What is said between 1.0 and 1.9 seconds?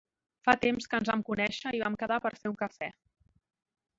vam conèixer i